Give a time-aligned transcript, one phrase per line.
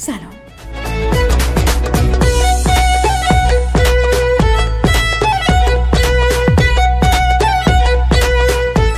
[0.00, 0.20] سلام.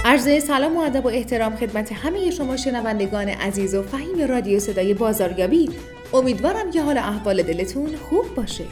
[0.04, 4.94] عرض سلام و ادب و احترام خدمت همه شما شنوندگان عزیز و فهیم رادیو صدای
[4.94, 5.70] بازاریابی.
[6.14, 8.64] امیدوارم که حال احوال دلتون خوب باشه.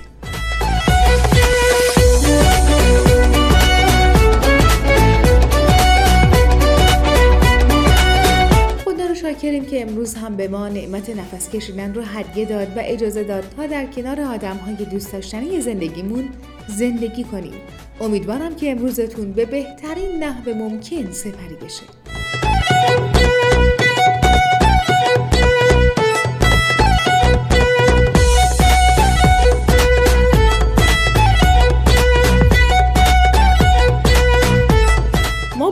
[9.30, 13.44] شاکریم که امروز هم به ما نعمت نفس کشیدن رو هدیه داد و اجازه داد
[13.56, 16.28] تا در کنار آدم های دوست داشتنی زندگیمون
[16.68, 17.54] زندگی کنیم.
[18.00, 21.82] امیدوارم که امروزتون به بهترین نحو ممکن سپری بشه.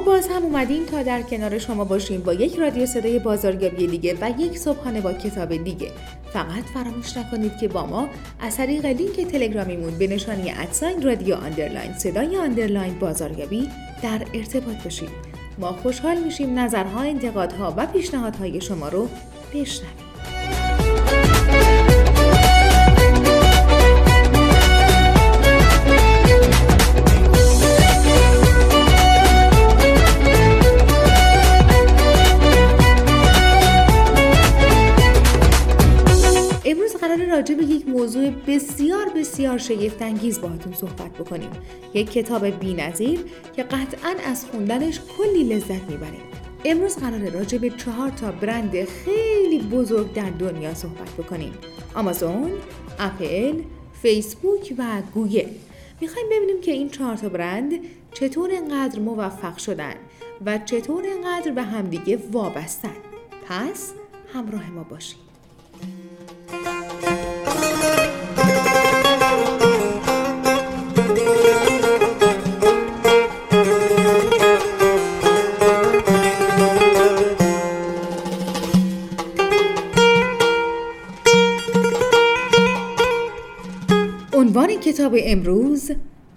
[0.08, 4.30] باز هم اومدیم تا در کنار شما باشیم با یک رادیو صدای بازاریابی دیگه و
[4.38, 5.90] یک صبحانه با کتاب دیگه.
[6.32, 8.08] فقط فراموش نکنید که با ما
[8.40, 13.68] از طریق لینک تلگرامیمون به نشانی at sign رادیو underline صدای underline بازاریابی
[14.02, 15.10] در ارتباط باشید.
[15.58, 19.08] ما خوشحال میشیم نظرها انتقادها و پیشنهادهای شما رو
[19.54, 21.17] بشنویم.
[37.98, 41.50] موضوع بسیار بسیار شگفتانگیز باهاتون صحبت بکنیم.
[41.94, 43.20] یک کتاب بی‌نظیر
[43.56, 46.20] که قطعا از خوندنش کلی لذت می‌بریم
[46.64, 51.52] امروز قرار راجع به چهار تا برند خیلی بزرگ در دنیا صحبت بکنیم.
[51.94, 52.52] آمازون،
[52.98, 53.62] اپل،
[54.02, 55.50] فیسبوک و گوگل.
[56.00, 57.72] می‌خوایم ببینیم که این چهار تا برند
[58.14, 59.94] چطور انقدر موفق شدن
[60.46, 62.96] و چطور انقدر به همدیگه وابستن.
[63.48, 63.92] پس
[64.34, 65.27] همراه ما باشید.
[84.88, 85.90] کتاب امروز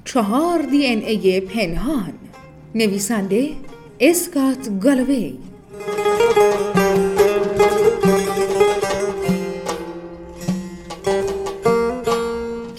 [0.06, 2.14] چهار دی ان ای پنهان
[2.76, 3.50] نویسنده
[4.00, 5.38] اسکات گالوی.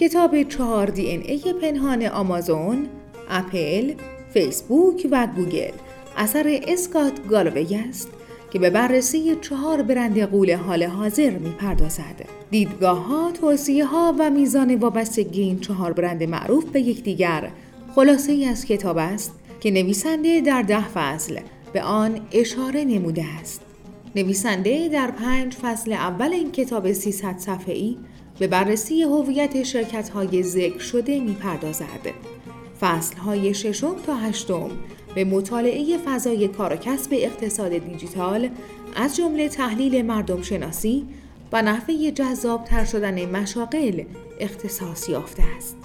[0.01, 2.87] کتاب چهار دی ان ای پنهان آمازون،
[3.31, 3.93] اپل،
[4.35, 5.73] فیسبوک و گوگل
[6.17, 8.09] اثر اسکات گالوی است.
[8.53, 12.25] که به بررسی چهار برند قول حال حاضر می‌پردازد.
[12.51, 17.51] دیدگاه ها، توصیه ها و میزان وابستگی این چهار برند معروف به یکدیگر
[17.95, 21.41] خلاصه ای از کتاب است که نویسنده در ده فصل
[21.73, 23.61] به آن اشاره نموده است.
[24.17, 27.97] نویسنده در پنج فصل اول این کتاب 300 صفحه‌ای
[28.39, 32.07] به بررسی هویت شرکت های ذکر شده می‌پردازد.
[32.81, 34.71] فصل های ششم تا هشتم
[35.15, 38.49] به مطالعه فضای کار و کسب اقتصاد دیجیتال
[38.97, 41.07] از جمله تحلیل مردم شناسی
[41.53, 44.03] و نحوه جذاب تر شدن مشاغل
[44.41, 45.77] اختصاص یافته است.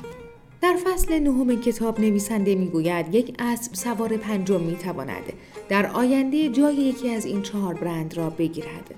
[0.61, 5.33] در فصل نهم کتاب نویسنده می‌گوید یک اسب سوار پنجم می‌تواند
[5.69, 8.95] در آینده جای یکی از این چهار برند را بگیرد.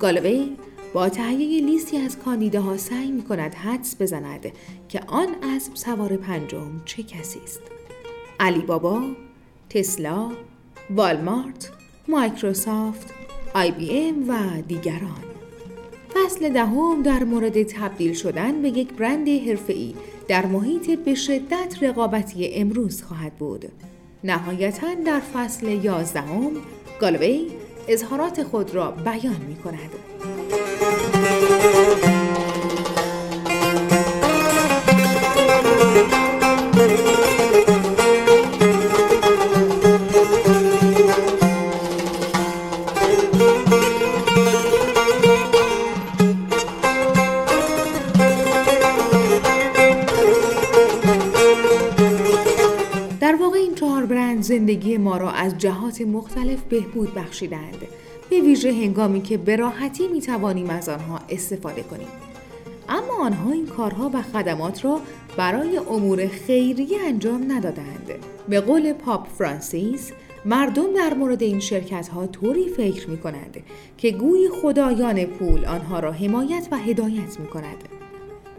[0.00, 0.56] گالوی
[0.92, 4.52] با تهیه لیستی از کاندیداها سعی می کند حدس بزند
[4.88, 7.60] که آن اسب سوار پنجم چه کسی است.
[8.40, 9.02] علی بابا،
[9.70, 10.30] تسلا،
[10.90, 11.70] والمارت،
[12.08, 13.06] مایکروسافت،
[13.54, 15.24] آی بی ام و دیگران.
[16.14, 19.94] فصل دهم در مورد تبدیل شدن به یک برند حرفه‌ای
[20.28, 23.64] در محیط به شدت رقابتی امروز خواهد بود.
[24.24, 26.50] نهایتا در فصل یازدهم
[27.00, 27.46] گالوی
[27.88, 30.09] اظهارات خود را بیان می کند.
[54.40, 57.86] زندگی ما را از جهات مختلف بهبود بخشیدند
[58.30, 62.08] به ویژه هنگامی که به راحتی می توانیم از آنها استفاده کنیم.
[62.88, 65.00] اما آنها این کارها و خدمات را
[65.36, 68.10] برای امور خیریه انجام ندادند.
[68.48, 70.12] به قول پاپ فرانسیس
[70.44, 73.56] مردم در مورد این شرکت ها طوری فکر می کنند
[73.98, 77.99] که گوی خدایان پول آنها را حمایت و هدایت می کند.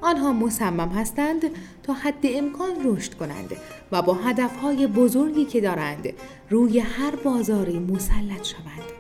[0.02, 1.42] آنها مصمم هستند
[1.84, 3.52] تا حد امکان رشد کنند
[3.92, 6.14] و با هدفهای بزرگی که دارند
[6.50, 8.92] روی هر بازاری مسلط شوند.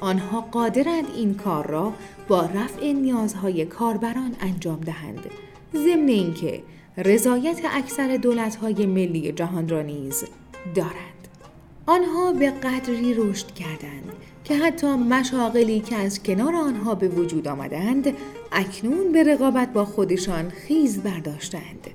[0.00, 1.92] آنها قادرند این کار را
[2.28, 5.30] با رفع نیازهای کاربران انجام دهند.
[5.74, 6.62] ضمن اینکه
[6.96, 10.24] رضایت اکثر دولت‌های ملی جهان را نیز
[10.74, 11.28] دارند.
[11.86, 14.12] آنها به قدری رشد کردند
[14.48, 18.14] که حتی مشاغلی که از کنار آنها به وجود آمدند
[18.52, 21.86] اکنون به رقابت با خودشان خیز برداشتند.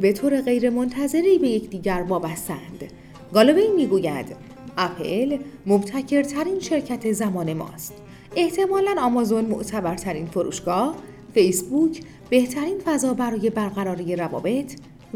[0.00, 2.92] به طور غیرمنتظری به یکدیگر وابستند.
[3.34, 7.94] گالوی می‌گوید اپل مبتکرترین شرکت زمان ماست.
[8.36, 10.96] احتمالا آمازون معتبرترین فروشگاه،
[11.34, 14.72] فیسبوک بهترین فضا برای برقراری روابط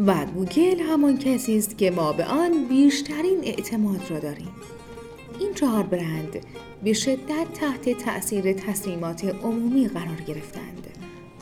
[0.07, 4.53] و گوگل همان کسی است که ما به آن بیشترین اعتماد را داریم.
[5.41, 6.47] این چهار برند
[6.85, 10.87] به شدت تحت تأثیر تصمیمات عمومی قرار گرفتند.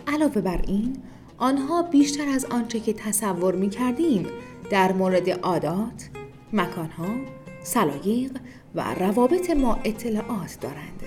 [0.07, 0.97] علاوه بر این،
[1.39, 4.27] آنها بیشتر از آنچه که تصور می کردیم
[4.71, 6.09] در مورد عادات،
[6.53, 7.07] مکانها،
[7.65, 8.31] سلایق
[8.75, 11.03] و روابط ما اطلاعات دارند.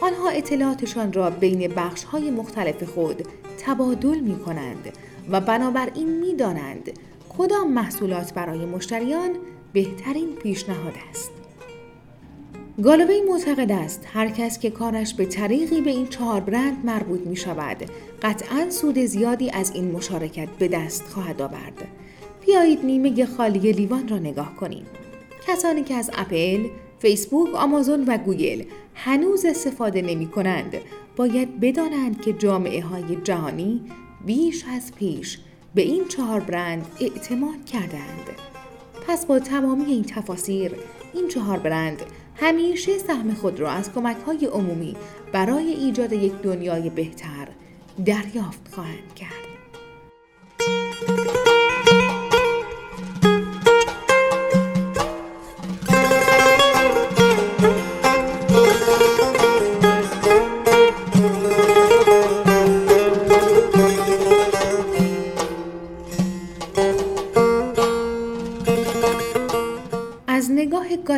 [0.00, 3.28] آنها اطلاعاتشان را بین بخش های مختلف خود
[3.66, 4.92] تبادل می کنند
[5.30, 6.90] و بنابراین می دانند
[7.38, 9.30] کدام محصولات برای مشتریان
[9.72, 11.30] بهترین پیشنهاد است.
[12.82, 17.36] گالوی معتقد است هر کس که کارش به طریقی به این چهار برند مربوط می
[17.36, 17.76] شود
[18.22, 21.88] قطعا سود زیادی از این مشارکت به دست خواهد آورد.
[22.46, 24.86] بیایید نیمه خالی لیوان را نگاه کنیم.
[25.46, 28.62] کسانی که از اپل، فیسبوک، آمازون و گوگل
[28.94, 30.74] هنوز استفاده نمی کنند
[31.16, 33.82] باید بدانند که جامعه های جهانی
[34.26, 35.38] بیش از پیش
[35.74, 38.30] به این چهار برند اعتماد کردند.
[39.08, 40.72] پس با تمامی این تفاسیر
[41.14, 42.02] این چهار برند
[42.36, 44.96] همیشه سهم خود را از کمک های عمومی
[45.32, 47.48] برای ایجاد یک دنیای بهتر
[48.04, 49.46] دریافت خواهند کرد.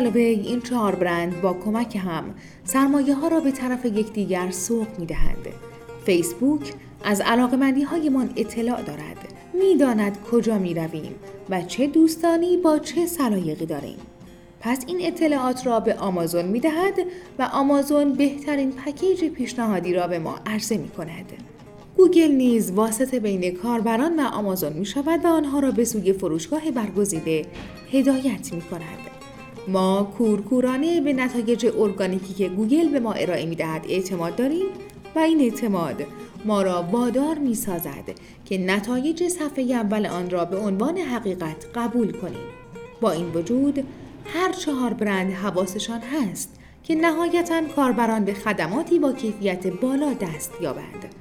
[0.09, 2.23] گالوی این چهار برند با کمک هم
[2.63, 5.47] سرمایه ها را به طرف یکدیگر سوق می دهند.
[6.05, 6.73] فیسبوک
[7.03, 9.33] از علاقمندی هایمان اطلاع دارد.
[9.53, 11.15] می‌داند کجا می رویم
[11.49, 13.97] و چه دوستانی با چه سلایقی داریم.
[14.61, 16.93] پس این اطلاعات را به آمازون می دهد
[17.39, 21.33] و آمازون بهترین پکیج پیشنهادی را به ما عرضه می کند.
[21.97, 26.71] گوگل نیز واسطه بین کاربران و آمازون می شود و آنها را به سوی فروشگاه
[26.71, 27.45] برگزیده
[27.91, 29.08] هدایت می کند.
[29.71, 34.65] ما کورکورانه به نتایج ارگانیکی که گوگل به ما ارائه می دهد اعتماد داریم
[35.15, 36.05] و این اعتماد
[36.45, 38.11] ما را وادار می سازد
[38.45, 42.47] که نتایج صفحه اول آن را به عنوان حقیقت قبول کنیم.
[43.01, 43.83] با این وجود
[44.25, 51.15] هر چهار برند حواسشان هست که نهایتا کاربران به خدماتی با کیفیت بالا دست یابند.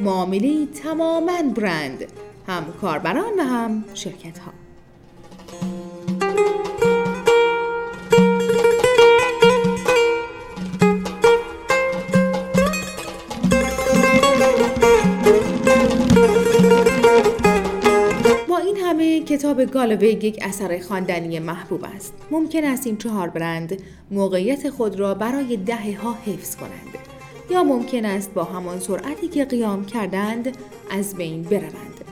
[0.00, 2.04] معامله تماما برند
[2.46, 4.67] هم کاربران و هم شرکت ها.
[18.96, 22.14] کتاب گالویگ یک اثر خواندنی محبوب است.
[22.30, 26.98] ممکن است این چهار برند موقعیت خود را برای دهه ها حفظ کنند
[27.50, 30.56] یا ممکن است با همان سرعتی که قیام کردند
[30.90, 32.04] از بین بروند.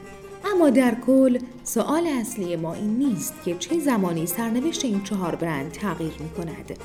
[0.45, 5.73] اما در کل سوال اصلی ما این نیست که چه زمانی سرنوشت این چهار برند
[5.73, 6.79] تغییر می کند.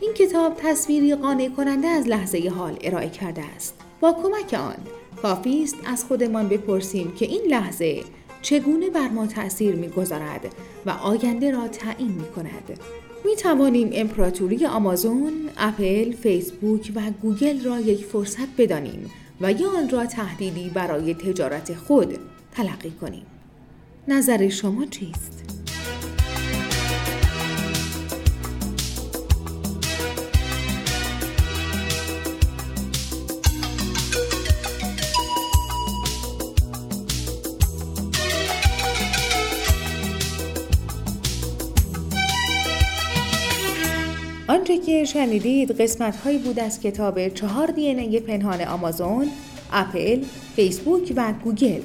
[0.00, 3.74] این کتاب تصویری قانع کننده از لحظه حال ارائه کرده است.
[4.00, 4.76] با کمک آن
[5.22, 8.02] کافی است از خودمان بپرسیم که این لحظه
[8.42, 10.54] چگونه بر ما تأثیر می‌گذارد
[10.86, 12.80] و آینده را تعیین می کند.
[13.24, 19.88] می توانیم امپراتوری آمازون، اپل، فیسبوک و گوگل را یک فرصت بدانیم و یا آن
[19.88, 22.18] را تهدیدی برای تجارت خود
[22.52, 23.26] تلقی کنیم.
[24.08, 25.59] نظر شما چیست؟
[44.50, 49.28] آنچه که شنیدید قسمت هایی بود از کتاب چهار دی پنهان آمازون،
[49.72, 50.22] اپل،
[50.56, 51.80] فیسبوک و گوگل.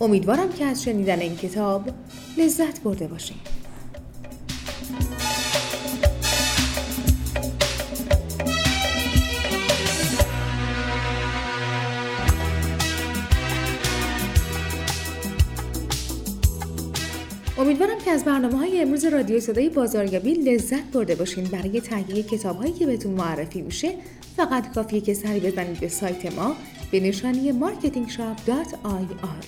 [0.00, 1.82] امیدوارم که از شنیدن این کتاب
[2.38, 3.55] لذت برده باشید.
[17.66, 21.44] امیدوارم که از برنامه های امروز رادیو صدای بازاریابی لذت برده باشین.
[21.44, 23.94] برای تهیه کتاب هایی که بهتون معرفی میشه
[24.36, 26.56] فقط کافیه که سری بزنید به سایت ما
[26.90, 29.46] به نشانی marketingshop.ir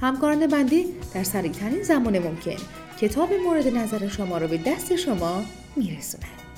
[0.00, 0.84] همکاران بنده
[1.14, 2.56] در سریعترین زمان ممکن
[3.00, 5.42] کتاب مورد نظر شما رو به دست شما
[5.76, 6.49] میرسونند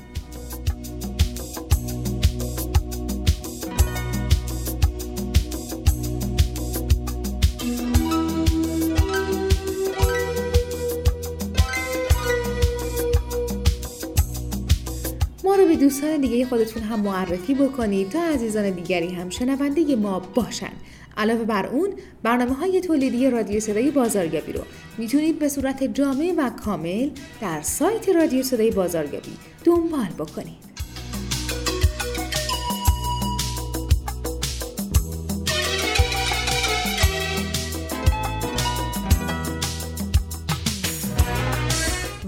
[15.56, 20.72] دوستان دیگه خودتون هم معرفی بکنید تا عزیزان دیگری هم شنونده ما باشن.
[21.16, 21.90] علاوه بر اون
[22.22, 24.60] برنامه های تولیدی رادیو صدای بازاریابی رو
[24.98, 29.32] می‌تونید به صورت جامع و کامل در سایت رادیو صدای بازاریابی
[29.64, 30.71] دنبال بکنید.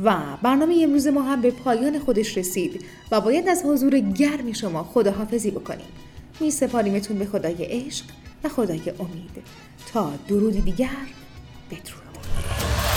[0.04, 4.82] و برنامه امروز ما هم به پایان خودش رسید و باید از حضور گرم شما
[4.82, 5.86] خداحافظی بکنیم.
[6.40, 8.04] می سپاریمتون به خدای عشق
[8.44, 9.42] و خدای امید.
[9.92, 10.88] تا درودی دیگر
[11.70, 12.04] بدرود.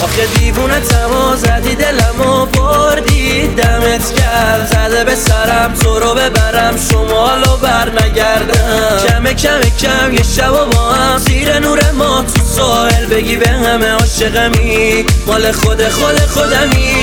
[0.03, 7.57] آخه دیوونه تما زدی دلمو بردی دمت کرد زده به سرم تو رو ببرم شمالو
[7.57, 13.35] بر نگردم کم کم کم یه شب با هم زیر نور ما تو ساحل بگی
[13.35, 16.93] به همه عاشقمی مال خود خود خودمی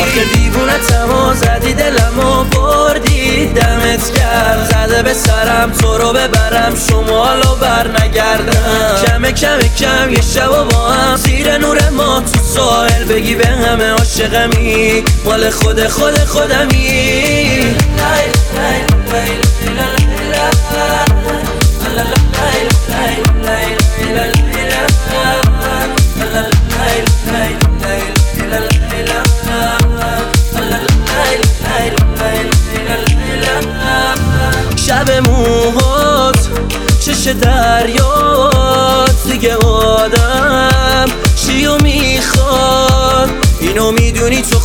[0.00, 7.54] آخه دیوونه تما زدی دلمو بردی دمت کرد زده به سرم تو رو ببرم شمالو
[7.60, 13.04] بر نگردم کم کم کم یه شب و با هم زیر نور ما تو سوال
[13.08, 17.50] بگی به همه عاشقمی مال خود خود خودمی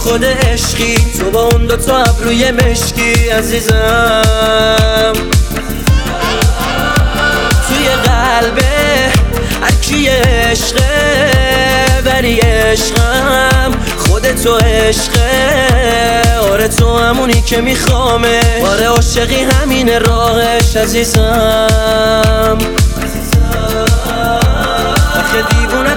[0.05, 0.95] خود عشقی.
[1.19, 5.13] تو با اون دو تا ابروی مشکی عزیزم.
[7.67, 9.11] توی قلبه
[9.61, 10.85] هرکی عشقه
[12.05, 22.57] ولی عشقم خودتو عشقه آره تو همونی که میخوامه آره عاشقی همین راهش عزیزم.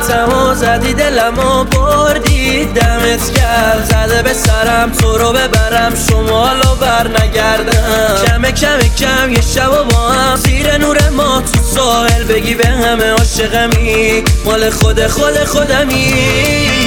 [0.08, 2.64] تما زدی دلمو بردی.
[2.64, 5.94] دمت کرد زده به سرم تو رو ببرم.
[6.08, 8.24] شمالو بر نگردم.
[8.26, 10.36] کم کم کم یه شب و با هم.
[10.36, 14.24] زیر نور ما تو ساحل بگی به همه عاشقمی.
[14.44, 16.77] مال خود خود خودمی.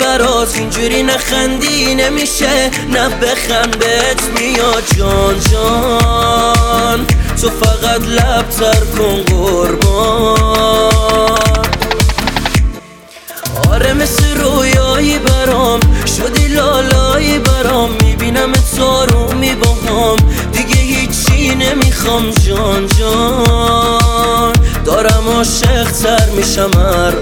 [0.00, 2.70] برات اینجوری نخندی نمیشه.
[2.92, 4.82] نه بخند بهت میاد.
[4.98, 7.06] جان جان
[7.40, 10.36] تو فقط لب تر کن قربان.
[13.72, 15.80] آره مثل رویایی برام.
[16.06, 17.90] شدی لالایی برام.
[18.02, 20.16] می‌بینم تو میباهم.
[20.52, 22.30] دیگه هیچی نمی‌خوام.
[22.30, 24.52] جان جان
[24.84, 27.12] دارم عاشق تر میشم هر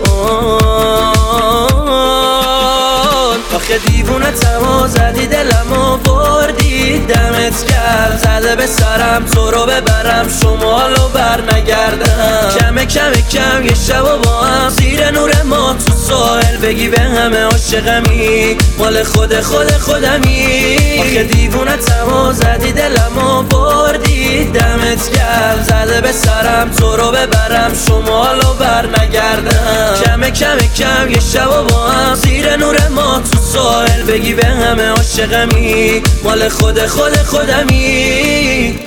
[3.74, 6.98] آخه دیوونه تما زدی دلمو بردی.
[6.98, 10.28] دمت کرد زده به سرم تو رو ببرم.
[10.40, 14.68] شمالو بر نگردم کم کم کم یه شب و با هم.
[14.68, 16.33] زیر نور ما تو ساحل
[16.64, 18.56] بگی به همه عاشقمی.
[18.78, 20.76] مال خود خود خودمی.
[21.00, 24.44] آخه دیوونه تما زدی دلمو بردی.
[24.44, 27.72] دمت گرم زده به سرم تو رو ببرم.
[27.86, 29.94] شمال و بر نگردم.
[30.04, 32.14] کم کم کم یه شب با هم.
[32.14, 34.02] زیر نور ما تو ساحل.
[34.02, 36.02] بگی به همه عاشقمی.
[36.22, 38.78] مال خود خود خودمی.